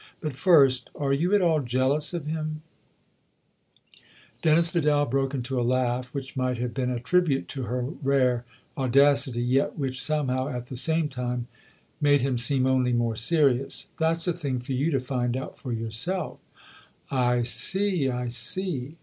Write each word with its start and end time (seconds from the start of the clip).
But 0.19 0.33
first 0.33 0.89
are 0.95 1.13
you 1.13 1.35
at 1.35 1.43
all 1.43 1.59
jealous 1.59 2.11
of 2.11 2.25
him?" 2.25 2.63
Dennis 4.41 4.71
Vidal 4.71 5.05
broke 5.05 5.35
into 5.35 5.61
a 5.61 5.61
laugh 5.61 6.11
which 6.11 6.35
might 6.35 6.57
have 6.57 6.73
been 6.73 6.89
a 6.89 6.97
tribute 6.97 7.47
to 7.49 7.63
her 7.65 7.81
rare 7.83 8.43
audacity, 8.75 9.43
yet 9.43 9.77
which 9.77 10.01
somehow, 10.01 10.49
at 10.49 10.65
the 10.65 10.75
same 10.75 11.07
time, 11.07 11.45
made 12.01 12.21
him 12.21 12.39
seem 12.39 12.65
only 12.65 12.93
more 12.93 13.15
serious." 13.15 13.89
That's 13.99 14.27
a 14.27 14.33
thing 14.33 14.59
for 14.59 14.73
you 14.73 14.89
to 14.89 14.99
find 14.99 15.37
out 15.37 15.59
for 15.59 15.71
yourself!"" 15.71 16.39
I 17.11 17.43
see 17.43 18.09
I 18.09 18.29
see." 18.29 18.97